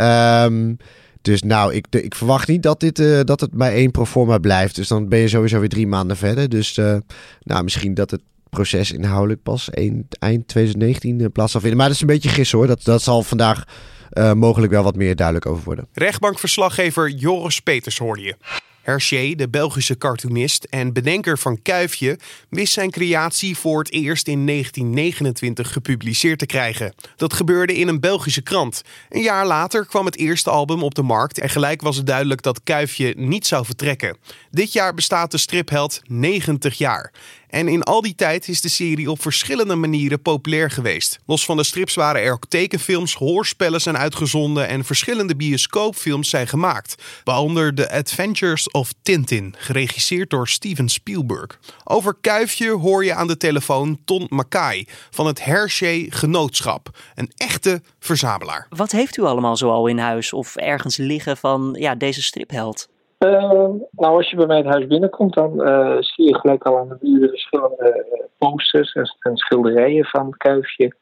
Um, 0.00 0.76
dus 1.22 1.42
nou, 1.42 1.74
ik, 1.74 1.86
ik 1.90 2.14
verwacht 2.14 2.48
niet 2.48 2.62
dat, 2.62 2.80
dit, 2.80 2.98
uh, 2.98 3.20
dat 3.24 3.40
het 3.40 3.50
bij 3.52 3.72
één 3.72 3.90
proforma 3.90 4.38
blijft. 4.38 4.74
Dus 4.74 4.88
dan 4.88 5.08
ben 5.08 5.18
je 5.18 5.28
sowieso 5.28 5.60
weer 5.60 5.68
drie 5.68 5.86
maanden 5.86 6.16
verder. 6.16 6.48
Dus 6.48 6.76
uh, 6.76 6.96
nou, 7.40 7.64
misschien 7.64 7.94
dat 7.94 8.10
het 8.10 8.22
proces 8.50 8.92
inhoudelijk 8.92 9.42
pas 9.42 9.70
eind, 9.70 10.18
eind 10.18 10.48
2019 10.48 11.32
plaats 11.32 11.52
zal 11.52 11.60
vinden. 11.60 11.78
Maar 11.78 11.86
dat 11.86 11.96
is 11.96 12.02
een 12.02 12.08
beetje 12.08 12.28
gissen 12.28 12.58
hoor. 12.58 12.66
Dat, 12.66 12.84
dat 12.84 13.02
zal 13.02 13.22
vandaag 13.22 13.64
mogelijk 14.34 14.72
wel 14.72 14.82
wat 14.82 14.96
meer 14.96 15.16
duidelijk 15.16 15.46
over 15.46 15.64
worden. 15.64 15.86
Rechtbankverslaggever 15.92 17.10
Joris 17.10 17.60
Peters 17.60 17.98
hoorde 17.98 18.22
je. 18.22 18.36
Hergé, 18.88 19.34
de 19.34 19.48
Belgische 19.48 19.98
cartoonist 19.98 20.64
en 20.64 20.92
bedenker 20.92 21.38
van 21.38 21.62
Kuifje, 21.62 22.18
wist 22.48 22.72
zijn 22.72 22.90
creatie 22.90 23.56
voor 23.56 23.78
het 23.78 23.90
eerst 23.90 24.28
in 24.28 24.46
1929 24.46 25.72
gepubliceerd 25.72 26.38
te 26.38 26.46
krijgen. 26.46 26.94
Dat 27.16 27.32
gebeurde 27.32 27.74
in 27.74 27.88
een 27.88 28.00
Belgische 28.00 28.42
krant. 28.42 28.82
Een 29.08 29.22
jaar 29.22 29.46
later 29.46 29.86
kwam 29.86 30.04
het 30.04 30.16
eerste 30.16 30.50
album 30.50 30.82
op 30.82 30.94
de 30.94 31.02
markt 31.02 31.38
en 31.38 31.48
gelijk 31.48 31.82
was 31.82 31.96
het 31.96 32.06
duidelijk 32.06 32.42
dat 32.42 32.60
Kuifje 32.64 33.14
niet 33.16 33.46
zou 33.46 33.64
vertrekken. 33.64 34.16
Dit 34.50 34.72
jaar 34.72 34.94
bestaat 34.94 35.30
de 35.30 35.38
stripheld 35.38 36.00
90 36.04 36.78
jaar. 36.78 37.12
En 37.48 37.68
in 37.68 37.82
al 37.82 38.00
die 38.00 38.14
tijd 38.14 38.48
is 38.48 38.60
de 38.60 38.68
serie 38.68 39.10
op 39.10 39.22
verschillende 39.22 39.74
manieren 39.74 40.22
populair 40.22 40.70
geweest. 40.70 41.18
Los 41.26 41.44
van 41.44 41.56
de 41.56 41.64
strips 41.64 41.94
waren 41.94 42.22
er 42.22 42.32
ook 42.32 42.46
tekenfilms, 42.48 43.14
hoorspellen 43.14 43.80
zijn 43.80 43.96
uitgezonden 43.96 44.68
en 44.68 44.84
verschillende 44.84 45.36
bioscoopfilms 45.36 46.28
zijn 46.28 46.48
gemaakt. 46.48 47.02
Waaronder 47.24 47.74
The 47.74 47.90
Adventures 47.90 48.70
of 48.70 48.92
Tintin, 49.02 49.54
geregisseerd 49.58 50.30
door 50.30 50.48
Steven 50.48 50.88
Spielberg. 50.88 51.58
Over 51.84 52.16
Kuifje 52.20 52.70
hoor 52.70 53.04
je 53.04 53.14
aan 53.14 53.26
de 53.26 53.36
telefoon 53.36 53.98
Ton 54.04 54.26
Mackay 54.28 54.86
van 55.10 55.26
het 55.26 55.44
Hershey 55.44 56.06
Genootschap. 56.10 56.98
Een 57.14 57.32
echte 57.36 57.82
verzamelaar. 57.98 58.66
Wat 58.68 58.92
heeft 58.92 59.16
u 59.16 59.22
allemaal 59.22 59.56
zoal 59.56 59.86
in 59.86 59.98
huis 59.98 60.32
of 60.32 60.56
ergens 60.56 60.96
liggen 60.96 61.36
van 61.36 61.76
ja, 61.78 61.94
deze 61.94 62.22
stripheld? 62.22 62.88
Uh, 63.24 63.70
nou, 63.90 64.16
als 64.16 64.30
je 64.30 64.36
bij 64.36 64.46
mij 64.46 64.56
het 64.56 64.66
huis 64.66 64.86
binnenkomt, 64.86 65.34
dan 65.34 65.68
uh, 65.68 65.96
zie 66.00 66.24
je 66.24 66.38
gelijk 66.38 66.62
al 66.64 66.78
aan 66.78 66.88
de 66.88 66.96
muren 67.00 67.28
verschillende 67.28 68.04
uh, 68.12 68.24
posters 68.38 68.92
en, 68.92 69.36
schilderijen 69.36 70.04
van 70.04 70.26
het 70.26 70.36
kuifje. 70.36 70.94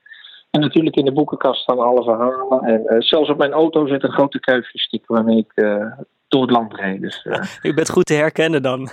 En 0.56 0.62
natuurlijk 0.62 0.96
in 0.96 1.04
de 1.04 1.12
boekenkast 1.12 1.62
staan 1.62 1.78
alle 1.78 2.02
verhalen. 2.02 2.60
En 2.62 3.02
zelfs 3.02 3.30
op 3.30 3.38
mijn 3.38 3.52
auto 3.52 3.86
zit 3.86 4.02
een 4.02 4.12
grote 4.12 4.40
kuifje 4.40 5.00
waarmee 5.06 5.38
ik 5.38 5.64
door 6.28 6.42
het 6.42 6.50
land 6.50 6.74
rijden. 6.74 7.00
Dus, 7.00 7.24
uh... 7.24 7.42
U 7.70 7.74
bent 7.74 7.90
goed 7.90 8.06
te 8.06 8.14
herkennen 8.14 8.62
dan. 8.62 8.88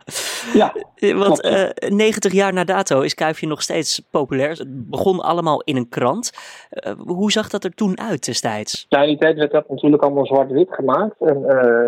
ja. 0.60 0.72
Want 1.14 1.44
uh, 1.44 1.68
90 1.88 2.32
jaar 2.32 2.52
na 2.52 2.64
dato 2.64 3.00
is 3.00 3.14
Kuifje 3.14 3.46
nog 3.46 3.62
steeds 3.62 4.02
populair. 4.10 4.50
Het 4.50 4.90
begon 4.90 5.20
allemaal 5.20 5.62
in 5.62 5.76
een 5.76 5.88
krant. 5.88 6.32
Uh, 6.70 6.92
hoe 6.98 7.32
zag 7.32 7.48
dat 7.48 7.64
er 7.64 7.74
toen 7.74 8.00
uit 8.00 8.24
destijds? 8.24 8.86
Ja, 8.88 9.00
in 9.00 9.08
die 9.08 9.18
tijd 9.18 9.36
werd 9.36 9.52
dat 9.52 9.68
natuurlijk 9.68 10.02
allemaal 10.02 10.26
zwart-wit 10.26 10.74
gemaakt. 10.74 11.20
En 11.20 11.44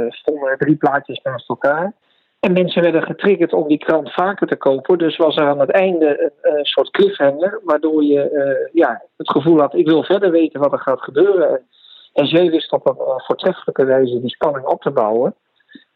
stonden 0.09 0.59
drie 0.59 0.77
plaatjes 0.77 1.21
naast 1.23 1.49
elkaar. 1.49 1.95
En 2.41 2.53
mensen 2.53 2.83
werden 2.83 3.03
getriggerd 3.03 3.53
om 3.53 3.69
die 3.69 3.79
krant 3.79 4.13
vaker 4.13 4.47
te 4.47 4.57
kopen. 4.57 4.99
Dus 4.99 5.17
was 5.17 5.37
er 5.37 5.49
aan 5.49 5.61
het 5.61 5.71
einde 5.71 6.33
een, 6.43 6.65
soort 6.65 6.91
cliffhanger. 6.91 7.61
Waardoor 7.65 8.05
je 8.05 8.69
ja, 8.73 9.03
het 9.17 9.31
gevoel 9.31 9.59
had, 9.59 9.75
ik 9.75 9.87
wil 9.87 10.05
verder 10.05 10.31
weten 10.31 10.61
wat 10.61 10.73
er 10.73 10.79
gaat 10.79 11.01
gebeuren. 11.01 11.61
En 12.13 12.27
zij 12.27 12.51
wist 12.51 12.73
op 12.73 12.87
een 12.87 13.21
voortreffelijke 13.27 13.85
wijze 13.85 14.21
die 14.21 14.31
spanning 14.31 14.67
op 14.67 14.83
te 14.83 14.91
bouwen. 14.91 15.35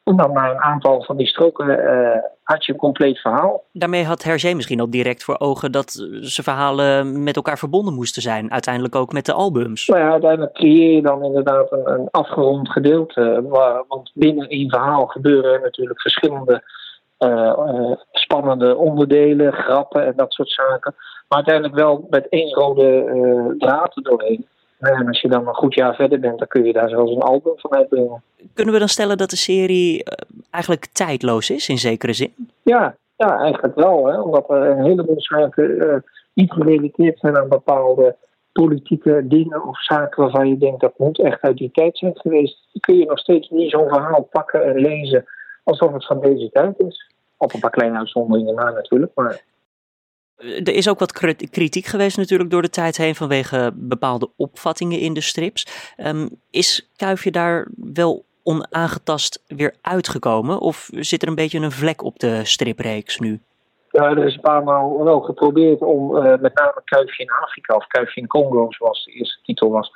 En 0.05 0.17
dan 0.17 0.33
na 0.33 0.51
een 0.51 0.63
aantal 0.63 1.03
van 1.03 1.17
die 1.17 1.27
stroken 1.27 1.69
uh, 1.69 2.17
had 2.43 2.65
je 2.65 2.73
een 2.73 2.79
compleet 2.79 3.19
verhaal. 3.19 3.65
Daarmee 3.73 4.05
had 4.05 4.23
Hergé 4.23 4.55
misschien 4.55 4.81
al 4.81 4.91
direct 4.91 5.25
voor 5.25 5.39
ogen 5.39 5.73
dat 5.73 5.91
ze 6.21 6.43
verhalen 6.43 7.23
met 7.23 7.37
elkaar 7.37 7.59
verbonden 7.59 7.95
moesten 7.95 8.23
zijn. 8.23 8.53
Uiteindelijk 8.53 8.95
ook 8.95 9.13
met 9.13 9.27
de 9.27 9.33
albums. 9.33 9.87
Nou 9.87 10.01
ja, 10.01 10.11
uiteindelijk 10.11 10.53
creëer 10.55 10.95
je 10.95 11.03
dan 11.03 11.25
inderdaad 11.25 11.73
een, 11.73 11.91
een 11.91 12.09
afgerond 12.11 12.71
gedeelte. 12.71 13.45
Waar, 13.49 13.85
want 13.89 14.11
binnen 14.15 14.49
één 14.49 14.71
verhaal 14.71 15.07
gebeuren 15.07 15.61
natuurlijk 15.61 16.01
verschillende 16.01 16.63
uh, 17.19 17.93
spannende 18.13 18.77
onderdelen, 18.77 19.53
grappen 19.53 20.07
en 20.07 20.13
dat 20.17 20.33
soort 20.33 20.51
zaken. 20.51 20.95
Maar 21.29 21.39
uiteindelijk 21.39 21.75
wel 21.75 22.07
met 22.11 22.29
één 22.29 22.55
rode 22.55 23.55
draad 23.59 23.97
er 23.97 24.03
doorheen. 24.03 24.47
En 24.93 25.09
als 25.09 25.21
je 25.21 25.29
dan 25.29 25.49
een 25.49 25.55
goed 25.55 25.75
jaar 25.75 25.95
verder 25.95 26.21
bent, 26.21 26.39
dan 26.39 26.49
kun 26.49 26.65
je 26.65 26.73
daar 26.73 26.89
zelfs 26.89 27.13
een 27.13 27.23
album 27.23 27.53
van 27.57 27.75
uitbrengen. 27.75 28.23
Kunnen 28.55 28.73
we 28.73 28.79
dan 28.79 28.89
stellen 28.89 29.19
dat 29.19 29.31
de 29.31 29.37
serie 29.37 30.05
eh, 30.05 30.29
eigenlijk 30.51 30.87
tijdloos 30.87 31.51
is, 31.51 31.69
in 31.69 31.79
zekere 31.79 32.13
zin? 32.13 32.35
Ja, 32.63 32.97
ja 33.17 33.39
eigenlijk 33.39 33.75
wel. 33.75 34.07
Hè? 34.07 34.21
Omdat 34.21 34.51
er 34.51 34.63
een 34.63 34.85
heleboel 34.85 35.21
zaken 35.21 35.71
uh, 35.71 35.97
niet 36.35 36.53
gerelateerd 36.53 37.19
zijn 37.19 37.37
aan 37.37 37.49
bepaalde 37.49 38.17
politieke 38.53 39.27
dingen 39.27 39.65
of 39.65 39.83
zaken 39.83 40.23
waarvan 40.23 40.49
je 40.49 40.59
denkt 40.59 40.81
dat 40.81 40.99
moet 40.99 41.19
echt 41.19 41.41
uit 41.41 41.57
die 41.57 41.71
tijd 41.71 41.99
zijn 41.99 42.17
geweest. 42.17 42.59
Kun 42.81 42.97
je 42.97 43.07
nog 43.07 43.19
steeds 43.19 43.49
niet 43.51 43.71
zo'n 43.71 43.89
verhaal 43.89 44.23
pakken 44.23 44.65
en 44.65 44.75
lezen 44.75 45.25
alsof 45.65 45.93
het 45.93 46.07
van 46.07 46.21
deze 46.21 46.51
tijd 46.51 46.79
is. 46.79 47.13
Op 47.37 47.55
een 47.55 47.61
paar 47.61 47.71
kleine 47.71 47.99
uitzonderingen 47.99 48.55
na 48.55 48.71
natuurlijk, 48.71 49.13
maar 49.15 49.43
er 50.37 50.75
is 50.75 50.89
ook 50.89 50.99
wat 50.99 51.13
kritiek 51.51 51.87
geweest 51.87 52.17
natuurlijk 52.17 52.51
door 52.51 52.63
de 52.63 52.71
tijd 52.71 52.97
heen 52.97 53.15
vanwege 53.15 53.73
bepaalde 53.75 54.31
opvattingen 54.37 54.99
in 54.99 55.15
de 55.15 55.21
strips. 55.21 55.93
Um, 55.97 56.29
is 56.51 56.91
Kuifje 56.97 57.31
daar 57.31 57.69
wel 57.77 58.25
onaangetast 58.43 59.43
weer 59.47 59.75
uitgekomen? 59.83 60.61
Of 60.61 60.89
zit 60.93 61.23
er 61.23 61.29
een 61.29 61.35
beetje 61.35 61.59
een 61.59 61.73
vlek 61.73 62.03
op 62.03 62.19
de 62.19 62.45
stripreeks 62.45 63.19
nu? 63.19 63.41
Ja, 63.91 64.11
er 64.11 64.27
is 64.27 64.35
een 64.35 64.41
paar 64.41 64.65
maal 64.65 65.05
wel 65.05 65.21
geprobeerd 65.21 65.81
om 65.81 66.17
uh, 66.17 66.23
met 66.23 66.55
name 66.55 66.83
Kuifje 66.85 67.23
in 67.23 67.31
Afrika 67.31 67.75
of 67.75 67.87
Kuifje 67.87 68.21
in 68.21 68.27
Congo, 68.27 68.67
zoals 68.71 69.05
de 69.05 69.13
eerste 69.13 69.41
titel 69.43 69.71
was, 69.71 69.91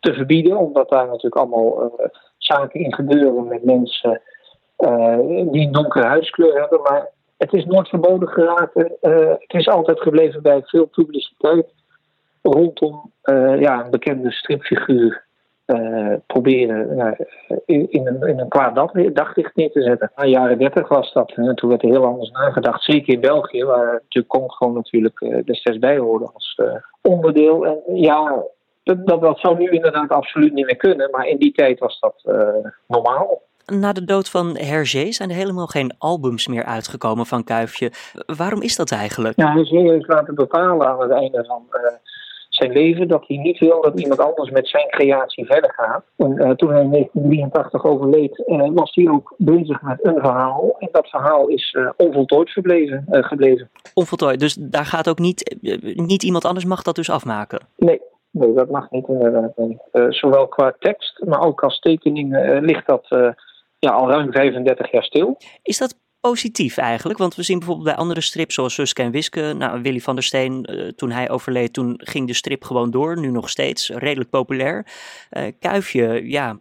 te 0.00 0.14
verbieden. 0.14 0.56
Omdat 0.56 0.88
daar 0.88 1.06
natuurlijk 1.06 1.36
allemaal 1.36 1.82
uh, 1.82 2.06
zaken 2.38 2.80
in 2.80 2.94
gebeuren 2.94 3.48
met 3.48 3.64
mensen 3.64 4.20
die 5.50 5.66
een 5.66 5.72
donkere 5.72 6.06
huidskleur 6.06 6.60
hebben. 6.60 6.82
Maar 6.82 7.08
het 7.36 7.52
is 7.52 7.64
nooit 7.64 7.88
verboden 7.88 8.28
geraakt. 8.28 8.76
Uh, 8.76 8.86
het 9.28 9.54
is 9.54 9.68
altijd 9.68 10.00
gebleven 10.00 10.42
bij 10.42 10.62
veel 10.64 10.86
publiciteit 10.86 11.66
rondom 12.42 13.10
uh, 13.24 13.60
ja, 13.60 13.84
een 13.84 13.90
bekende 13.90 14.32
stripfiguur. 14.32 15.22
Uh, 15.66 16.14
proberen 16.26 17.16
in, 17.64 17.90
in, 17.90 18.06
een, 18.06 18.28
in 18.28 18.38
een 18.38 18.48
kwaad 18.48 18.74
daglicht 19.14 19.56
neer 19.56 19.70
te 19.70 19.82
zetten. 19.82 20.12
Na 20.16 20.24
jaren 20.24 20.58
30 20.58 20.88
was 20.88 21.12
dat. 21.12 21.32
En 21.32 21.54
toen 21.54 21.68
werd 21.68 21.82
er 21.82 21.88
heel 21.88 22.04
anders 22.04 22.30
nagedacht. 22.30 22.82
Zeker 22.82 23.14
in 23.14 23.20
België, 23.20 23.64
waar 23.64 23.92
natuurlijk 23.92 24.34
Congo 24.34 24.72
natuurlijk 24.72 25.42
destijds 25.44 25.78
bij 25.78 25.98
hoorde 25.98 26.30
als 26.32 26.60
onderdeel. 27.02 27.66
En 27.66 27.80
ja, 27.94 28.44
dat, 28.82 29.06
dat, 29.06 29.20
dat 29.20 29.38
zou 29.38 29.58
nu 29.58 29.68
inderdaad 29.70 30.08
absoluut 30.08 30.52
niet 30.52 30.66
meer 30.66 30.76
kunnen. 30.76 31.10
Maar 31.10 31.26
in 31.26 31.38
die 31.38 31.52
tijd 31.52 31.78
was 31.78 32.00
dat 32.00 32.22
normaal. 32.86 33.42
Na 33.66 33.92
de 33.92 34.04
dood 34.04 34.28
van 34.28 34.56
Hergé 34.56 35.12
zijn 35.12 35.30
er 35.30 35.36
helemaal 35.36 35.66
geen 35.66 35.94
albums 35.98 36.46
meer 36.46 36.64
uitgekomen 36.64 37.26
van 37.26 37.44
Kuifje. 37.44 37.92
Waarom 38.36 38.62
is 38.62 38.76
dat 38.76 38.90
eigenlijk? 38.92 39.36
Ja, 39.36 39.52
Hergé 39.52 39.78
heeft 39.78 40.08
laten 40.08 40.34
bepalen 40.34 40.86
aan 40.88 41.00
het 41.00 41.10
einde 41.10 41.44
van 41.44 41.62
uh, 41.72 41.80
zijn 42.48 42.72
leven 42.72 43.08
dat 43.08 43.24
hij 43.26 43.36
niet 43.36 43.58
wil 43.58 43.82
dat 43.82 44.00
iemand 44.00 44.20
anders 44.20 44.50
met 44.50 44.68
zijn 44.68 44.88
creatie 44.88 45.46
verder 45.46 45.72
gaat. 45.76 46.04
En 46.16 46.30
uh, 46.30 46.50
toen 46.50 46.70
hij 46.70 46.82
in 46.82 46.90
1983 46.90 47.84
overleed, 47.84 48.42
uh, 48.46 48.68
was 48.74 48.94
hij 48.94 49.08
ook 49.08 49.34
bezig 49.36 49.82
met 49.82 49.98
een 50.02 50.18
verhaal. 50.20 50.76
En 50.78 50.88
dat 50.92 51.08
verhaal 51.08 51.48
is 51.48 51.76
onvoltooid 51.96 52.50
verbleven, 52.50 53.04
gebleven. 53.08 53.70
Onvoltooid, 53.94 54.40
dus 54.40 54.54
daar 54.54 54.86
gaat 54.86 55.08
ook 55.08 55.18
niet, 55.18 55.56
niet 55.94 56.22
iemand 56.22 56.44
anders 56.44 56.64
mag 56.64 56.82
dat 56.82 56.94
dus 56.94 57.10
afmaken? 57.10 57.60
Nee, 57.76 58.00
Nee, 58.30 58.52
dat 58.52 58.70
mag 58.70 58.90
niet 58.90 59.08
inderdaad. 59.08 59.52
zowel 60.08 60.48
qua 60.48 60.74
tekst, 60.78 61.24
maar 61.24 61.40
ook 61.40 61.62
als 61.62 61.78
tekening 61.78 62.58
ligt 62.60 62.86
dat 62.86 63.34
ja, 63.84 63.90
al 63.90 64.08
ruim 64.08 64.32
35 64.32 64.90
jaar 64.90 65.04
stil. 65.04 65.36
Is 65.62 65.78
dat 65.78 65.98
positief 66.20 66.76
eigenlijk? 66.76 67.18
Want 67.18 67.34
we 67.34 67.42
zien 67.42 67.58
bijvoorbeeld 67.58 67.88
bij 67.88 67.96
andere 67.96 68.20
strips 68.20 68.54
zoals 68.54 68.74
Suske 68.74 69.02
en 69.02 69.10
Wiske. 69.10 69.54
Nou, 69.58 69.82
Willy 69.82 70.00
van 70.00 70.14
der 70.14 70.24
Steen, 70.24 70.68
uh, 70.70 70.88
toen 70.88 71.10
hij 71.10 71.30
overleed, 71.30 71.72
toen 71.72 71.94
ging 71.96 72.26
de 72.26 72.34
strip 72.34 72.64
gewoon 72.64 72.90
door. 72.90 73.20
Nu 73.20 73.30
nog 73.30 73.48
steeds 73.48 73.90
redelijk 73.90 74.30
populair. 74.30 74.86
Uh, 75.30 75.42
Kuifje, 75.58 76.30
ja, 76.30 76.58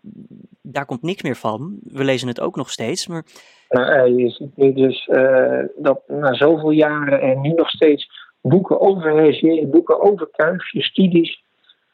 daar 0.62 0.86
komt 0.86 1.02
niks 1.02 1.22
meer 1.22 1.36
van. 1.36 1.78
We 1.84 2.04
lezen 2.04 2.28
het 2.28 2.42
ook 2.42 2.56
nog 2.56 2.70
steeds, 2.70 3.08
maar... 3.08 3.26
Nou, 3.70 4.16
je 4.18 4.30
ziet 4.30 4.58
nu 4.58 4.74
dus 4.74 5.08
uh, 5.08 5.64
dat 5.78 6.02
na 6.08 6.34
zoveel 6.34 6.72
jaren 6.72 7.22
en 7.22 7.42
nu 7.42 7.50
nog 7.50 7.70
steeds 7.70 8.10
boeken 8.42 8.80
over 8.80 9.16
Hergé, 9.16 9.68
boeken 9.68 10.02
over 10.02 10.28
Kuifje, 10.32 10.82
studies 10.82 11.44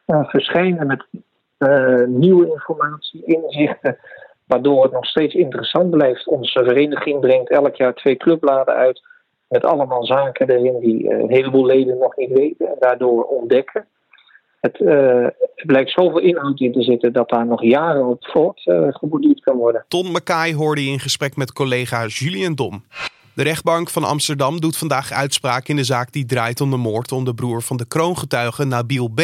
verschijnen 0.06 0.88
met 0.88 1.06
nieuwe 2.08 2.52
informatie, 2.52 3.26
inzichten 3.26 3.98
Waardoor 4.50 4.84
het 4.84 4.92
nog 4.92 5.06
steeds 5.06 5.34
interessant 5.34 5.90
blijft. 5.90 6.28
Onze 6.28 6.64
vereniging 6.64 7.20
brengt 7.20 7.50
elk 7.50 7.76
jaar 7.76 7.94
twee 7.94 8.18
clubbladen 8.18 8.76
uit. 8.76 9.02
Met 9.48 9.64
allemaal 9.64 10.06
zaken 10.06 10.50
erin 10.50 10.80
die 10.80 11.10
eh, 11.10 11.20
een 11.20 11.32
heleboel 11.32 11.66
leden 11.66 11.98
nog 11.98 12.16
niet 12.16 12.30
weten. 12.30 12.68
En 12.68 12.76
daardoor 12.80 13.24
ontdekken. 13.24 13.88
Het, 14.60 14.80
uh, 14.80 15.28
blijkt 15.56 15.92
zoveel 15.92 16.20
inhoud 16.20 16.60
in 16.60 16.72
te 16.72 16.82
zitten 16.82 17.14
dat 17.14 17.30
daar 17.30 17.46
nog 17.46 17.64
jaren 17.64 18.06
op 18.06 18.26
voort 18.26 18.66
uh, 18.66 18.88
kan 19.40 19.58
worden. 19.58 19.86
Ton 19.88 20.12
Mackay 20.12 20.54
hoorde 20.54 20.82
in 20.82 21.00
gesprek 21.00 21.36
met 21.36 21.54
collega 21.54 22.06
Julien 22.06 22.56
Dom. 22.56 22.84
De 23.40 23.46
rechtbank 23.46 23.90
van 23.90 24.04
Amsterdam 24.04 24.62
doet 24.62 24.78
vandaag 24.78 25.12
uitspraak 25.12 25.68
in 25.68 25.76
de 25.76 25.84
zaak 25.84 26.12
die 26.12 26.26
draait 26.26 26.62
om 26.62 26.70
de 26.70 26.78
moord 26.78 27.12
om 27.12 27.26
de 27.26 27.34
broer 27.34 27.62
van 27.62 27.78
de 27.78 27.86
kroongetuige 27.86 28.64
Nabil 28.64 29.08
B. 29.08 29.22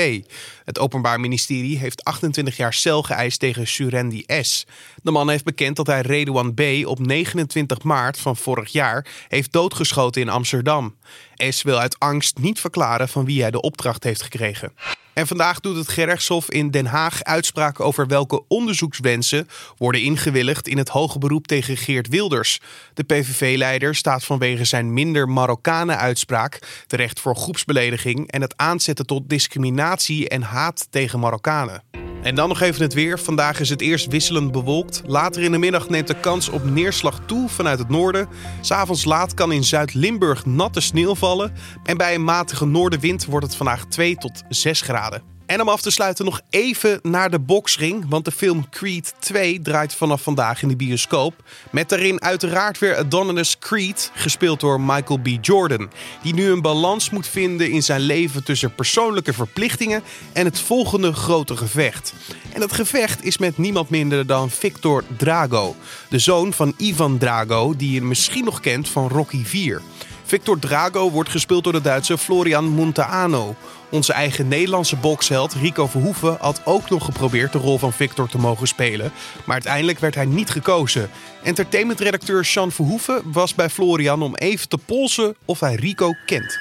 Het 0.65 0.79
Openbaar 0.79 1.19
Ministerie 1.19 1.77
heeft 1.77 2.03
28 2.03 2.57
jaar 2.57 2.73
cel 2.73 3.03
geëist 3.03 3.39
tegen 3.39 3.67
Surendi 3.67 4.23
S. 4.41 4.65
De 5.03 5.11
man 5.11 5.29
heeft 5.29 5.43
bekend 5.43 5.75
dat 5.75 5.87
hij 5.87 6.01
Redouan 6.01 6.53
B. 6.53 6.61
op 6.85 6.99
29 6.99 7.83
maart 7.83 8.19
van 8.19 8.37
vorig 8.37 8.71
jaar 8.71 9.05
heeft 9.27 9.51
doodgeschoten 9.51 10.21
in 10.21 10.29
Amsterdam. 10.29 10.95
S 11.35 11.61
wil 11.61 11.77
uit 11.77 11.99
angst 11.99 12.37
niet 12.37 12.59
verklaren 12.59 13.09
van 13.09 13.25
wie 13.25 13.41
hij 13.41 13.51
de 13.51 13.61
opdracht 13.61 14.03
heeft 14.03 14.21
gekregen. 14.21 14.73
En 15.15 15.27
vandaag 15.27 15.59
doet 15.59 15.75
het 15.75 15.89
gerechtshof 15.89 16.51
in 16.51 16.71
Den 16.71 16.85
Haag 16.85 17.23
uitspraken 17.23 17.85
over 17.85 18.07
welke 18.07 18.43
onderzoekswensen 18.47 19.47
worden 19.77 20.01
ingewilligd 20.01 20.67
in 20.67 20.77
het 20.77 20.89
hoge 20.89 21.19
beroep 21.19 21.47
tegen 21.47 21.77
Geert 21.77 22.07
Wilders. 22.07 22.59
De 22.93 23.03
PVV-leider 23.03 23.95
staat 23.95 24.23
vanwege 24.23 24.65
zijn 24.65 24.93
minder 24.93 25.29
Marokkanen-uitspraak 25.29 26.83
terecht 26.87 27.19
voor 27.19 27.35
groepsbelediging 27.35 28.31
en 28.31 28.41
het 28.41 28.57
aanzetten 28.57 29.05
tot 29.05 29.29
discriminatie 29.29 30.29
en 30.29 30.41
haat 30.41 30.87
tegen 30.89 31.19
Marokkanen. 31.19 32.14
En 32.25 32.35
dan 32.35 32.49
nog 32.49 32.61
even 32.61 32.81
het 32.81 32.93
weer. 32.93 33.19
Vandaag 33.19 33.59
is 33.59 33.69
het 33.69 33.81
eerst 33.81 34.07
wisselend 34.07 34.51
bewolkt. 34.51 35.01
Later 35.05 35.41
in 35.41 35.51
de 35.51 35.57
middag 35.57 35.89
neemt 35.89 36.07
de 36.07 36.19
kans 36.19 36.49
op 36.49 36.63
neerslag 36.63 37.19
toe 37.25 37.49
vanuit 37.49 37.79
het 37.79 37.89
noorden. 37.89 38.27
S'avonds 38.61 39.05
laat 39.05 39.33
kan 39.33 39.51
in 39.51 39.63
Zuid-Limburg 39.63 40.45
natte 40.45 40.81
sneeuw 40.81 41.15
vallen. 41.15 41.53
En 41.83 41.97
bij 41.97 42.15
een 42.15 42.23
matige 42.23 42.65
noordenwind 42.65 43.25
wordt 43.25 43.45
het 43.45 43.55
vandaag 43.55 43.85
2 43.85 44.15
tot 44.15 44.43
6 44.49 44.81
graden. 44.81 45.34
En 45.45 45.61
om 45.61 45.69
af 45.69 45.81
te 45.81 45.91
sluiten 45.91 46.25
nog 46.25 46.41
even 46.49 46.99
naar 47.01 47.29
de 47.29 47.39
boxring. 47.39 48.05
Want 48.09 48.25
de 48.25 48.31
film 48.31 48.69
Creed 48.69 49.13
2 49.19 49.61
draait 49.61 49.95
vanaf 49.95 50.21
vandaag 50.21 50.61
in 50.61 50.67
de 50.67 50.75
bioscoop. 50.75 51.33
Met 51.71 51.89
daarin 51.89 52.21
uiteraard 52.21 52.79
weer 52.79 52.97
Adonis 52.97 53.59
Creed, 53.59 54.11
gespeeld 54.13 54.59
door 54.59 54.81
Michael 54.81 55.19
B. 55.19 55.27
Jordan. 55.41 55.89
Die 56.21 56.33
nu 56.33 56.49
een 56.49 56.61
balans 56.61 57.09
moet 57.09 57.27
vinden 57.27 57.71
in 57.71 57.83
zijn 57.83 58.01
leven 58.01 58.43
tussen 58.43 58.75
persoonlijke 58.75 59.33
verplichtingen 59.33 60.03
en 60.33 60.45
het 60.45 60.59
volgende 60.59 61.13
grote 61.13 61.57
gevecht. 61.57 62.13
En 62.53 62.59
dat 62.59 62.73
gevecht 62.73 63.23
is 63.23 63.37
met 63.37 63.57
niemand 63.57 63.89
minder 63.89 64.25
dan 64.25 64.49
Victor 64.49 65.03
Drago. 65.17 65.75
De 66.09 66.19
zoon 66.19 66.53
van 66.53 66.73
Ivan 66.77 67.17
Drago, 67.17 67.75
die 67.75 67.91
je 67.91 68.01
misschien 68.01 68.45
nog 68.45 68.59
kent 68.59 68.89
van 68.89 69.07
Rocky 69.07 69.43
4. 69.43 69.81
Victor 70.27 70.59
Drago 70.59 71.11
wordt 71.11 71.29
gespeeld 71.29 71.63
door 71.63 71.73
de 71.73 71.81
Duitse 71.81 72.17
Florian 72.17 72.65
Monteano. 72.65 73.55
Onze 73.89 74.13
eigen 74.13 74.47
Nederlandse 74.47 74.95
boksheld 74.95 75.53
Rico 75.53 75.87
Verhoeven 75.87 76.37
had 76.39 76.61
ook 76.65 76.89
nog 76.89 77.05
geprobeerd 77.05 77.51
de 77.51 77.57
rol 77.57 77.77
van 77.77 77.93
Victor 77.93 78.27
te 78.29 78.37
mogen 78.37 78.67
spelen, 78.67 79.11
maar 79.45 79.53
uiteindelijk 79.53 79.99
werd 79.99 80.15
hij 80.15 80.25
niet 80.25 80.49
gekozen. 80.49 81.09
Entertainmentredacteur 81.43 82.45
Sean 82.45 82.71
Verhoeven 82.71 83.21
was 83.31 83.55
bij 83.55 83.69
Florian 83.69 84.21
om 84.21 84.35
even 84.35 84.69
te 84.69 84.77
polsen 84.77 85.35
of 85.45 85.59
hij 85.59 85.75
Rico 85.75 86.13
kent. 86.25 86.59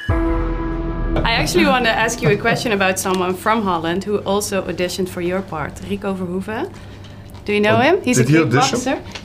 I 1.17 1.41
actually 1.41 1.67
want 1.67 1.85
to 1.85 1.91
ask 1.91 2.19
you 2.19 2.35
a 2.35 2.39
question 2.39 2.73
about 2.73 3.01
someone 3.01 3.35
from 3.35 3.67
Holland 3.67 4.05
who 4.05 4.19
also 4.19 4.65
auditioned 4.67 5.11
for 5.11 5.23
your 5.23 5.43
part, 5.43 5.81
Rico 5.89 6.15
Verhoeven. 6.15 6.67
Do 7.45 7.53
you 7.53 7.63
know 7.63 7.81
him? 7.81 7.97
He's 8.03 8.17
did 8.17 8.55
a. 8.55 8.67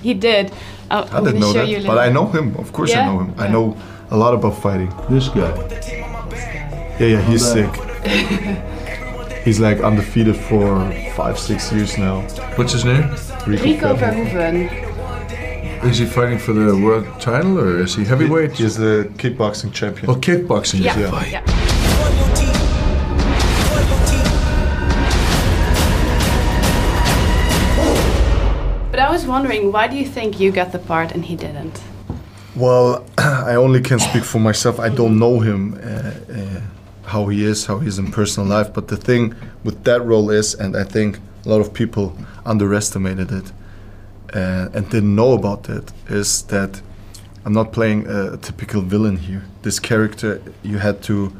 He, 0.01 0.09
he 0.09 0.17
did. 0.17 0.51
Oh, 0.91 1.05
I 1.11 1.21
didn't 1.21 1.39
know 1.39 1.53
that, 1.53 1.85
but 1.85 1.97
I 1.97 2.09
know 2.09 2.31
him. 2.31 2.55
Of 2.57 2.71
course, 2.71 2.91
yeah? 2.91 3.03
I 3.03 3.11
know 3.11 3.19
him. 3.19 3.33
I 3.37 3.47
know 3.47 3.75
a 4.11 4.17
lot 4.17 4.33
about 4.33 4.61
fighting. 4.61 4.91
This 5.09 5.27
guy. 5.29 5.53
Yeah, 6.99 7.07
yeah, 7.07 7.21
he's 7.21 7.45
sick. 7.45 7.69
He's 9.45 9.59
like 9.59 9.79
undefeated 9.79 10.35
for 10.35 10.91
five, 11.15 11.39
six 11.39 11.71
years 11.71 11.97
now. 11.97 12.21
What's 12.55 12.73
his 12.73 12.83
name? 12.83 13.09
Rico, 13.47 13.63
Rico 13.63 13.95
Verhoeven. 13.95 14.69
Is 15.85 15.97
he 15.97 16.05
fighting 16.05 16.37
for 16.37 16.51
the 16.51 16.75
world 16.75 17.07
title 17.21 17.57
or 17.57 17.79
is 17.79 17.95
he 17.95 18.03
heavyweight? 18.03 18.51
He's 18.51 18.75
the 18.75 19.09
kickboxing 19.15 19.73
champion. 19.73 20.11
Oh, 20.11 20.15
kickboxing. 20.15 20.81
Yeah. 20.83 20.99
yeah. 20.99 21.25
yeah. 21.25 21.43
But 28.91 28.99
I 28.99 29.09
was 29.09 29.25
wondering, 29.25 29.71
why 29.71 29.87
do 29.87 29.95
you 29.95 30.05
think 30.05 30.39
you 30.39 30.51
got 30.51 30.73
the 30.73 30.79
part 30.79 31.13
and 31.13 31.25
he 31.25 31.37
didn't? 31.37 31.81
Well, 32.59 33.05
I 33.17 33.55
only 33.55 33.79
can 33.79 33.99
speak 33.99 34.25
for 34.25 34.39
myself. 34.39 34.81
I 34.81 34.89
don't 34.89 35.17
know 35.17 35.39
him, 35.39 35.75
uh, 35.75 36.11
uh, 36.33 36.61
how 37.05 37.27
he 37.27 37.45
is, 37.45 37.65
how 37.65 37.79
he 37.79 37.87
is 37.87 37.97
in 37.97 38.11
personal 38.11 38.49
life. 38.49 38.73
But 38.73 38.89
the 38.89 38.97
thing 38.97 39.33
with 39.63 39.85
that 39.85 40.01
role 40.01 40.29
is, 40.29 40.55
and 40.55 40.75
I 40.75 40.83
think 40.83 41.19
a 41.45 41.49
lot 41.49 41.61
of 41.61 41.73
people 41.73 42.17
underestimated 42.45 43.31
it 43.31 43.53
uh, 44.35 44.67
and 44.73 44.89
didn't 44.89 45.15
know 45.15 45.31
about 45.31 45.69
it, 45.69 45.93
is 46.09 46.43
that 46.47 46.81
I'm 47.45 47.53
not 47.53 47.71
playing 47.71 48.07
a, 48.07 48.35
typical 48.35 48.81
villain 48.81 49.15
here. 49.15 49.45
This 49.61 49.79
character, 49.79 50.41
you 50.61 50.79
had 50.79 51.01
to 51.03 51.31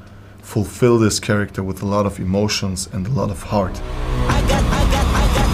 fulfill 0.42 1.00
this 1.00 1.20
character 1.20 1.62
with 1.62 1.82
a 1.82 1.86
lot 1.86 2.06
of 2.06 2.18
emotions 2.20 2.88
and 2.94 3.06
a 3.06 3.12
lot 3.12 3.30
of 3.30 3.44
heart. 3.44 3.76
I 3.76 4.42
got, 4.48 4.64
I 4.64 4.92
got, 4.92 5.06
I 5.06 5.34
got, 5.36 5.50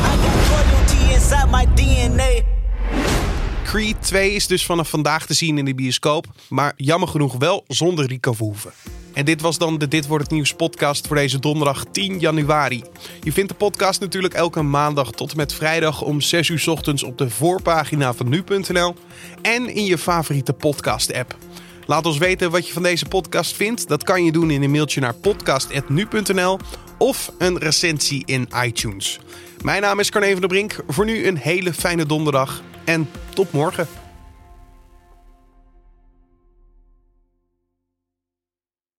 Creed 3.76 4.02
2 4.02 4.32
is 4.32 4.48
dus 4.48 4.66
vanaf 4.66 4.90
vandaag 4.90 5.26
te 5.26 5.34
zien 5.34 5.58
in 5.58 5.66
de 5.66 5.76
bioscoop, 5.76 6.26
maar 6.50 6.74
jammer 6.76 7.08
genoeg 7.08 7.38
wel 7.38 7.64
zonder 7.68 8.06
Rico 8.06 8.34
Verhoeven. 8.34 8.72
En 9.14 9.26
dit 9.26 9.42
was 9.42 9.58
dan 9.58 9.78
de 9.78 9.88
Dit 9.88 10.08
Wordt 10.08 10.24
Het 10.24 10.34
Nieuws 10.34 10.54
podcast 10.54 11.08
voor 11.08 11.16
deze 11.16 11.40
donderdag 11.40 11.86
10 11.92 12.20
januari. 12.20 12.84
Je 13.24 13.32
vindt 13.32 13.50
de 13.50 13.56
podcast 13.56 14.00
natuurlijk 14.00 14.34
elke 14.34 14.62
maandag 14.62 15.12
tot 15.12 15.32
en 15.32 15.38
met 15.38 15.54
vrijdag 15.54 16.02
om 16.02 16.22
6 16.22 16.50
uur 16.50 16.64
ochtends 16.70 17.04
op 17.04 17.18
de 17.18 17.30
voorpagina 17.30 18.14
van 18.14 18.30
nu.nl 18.30 18.96
en 19.42 19.70
in 19.76 19.86
je 19.86 19.98
favoriete 19.98 20.54
podcast 20.54 21.14
app. 21.14 21.38
Laat 21.86 22.06
ons 22.06 22.18
weten 22.18 22.52
wat 22.52 22.68
je 22.68 22.74
van 22.74 22.84
deze 22.84 23.06
podcast 23.06 23.56
vindt. 23.56 23.88
Dat 23.88 24.04
kan 24.04 24.24
je 24.24 24.32
doen 24.32 24.52
in 24.52 24.64
een 24.64 24.72
mailtje 24.72 25.02
naar 25.02 25.16
podcast.nu.nl 25.16 26.60
of 26.98 27.32
een 27.38 27.58
recensie 27.58 28.24
in 28.26 28.50
iTunes. 28.64 29.20
Mijn 29.62 29.82
naam 29.82 30.00
is 30.00 30.10
Carne 30.10 30.32
van 30.32 30.40
der 30.40 30.50
Brink. 30.50 30.84
Voor 30.88 31.06
nu 31.06 31.28
een 31.28 31.38
hele 31.38 31.74
fijne 31.74 32.06
donderdag 32.06 32.64
en 32.86 33.10
tot 33.34 33.52
morgen. 33.52 33.88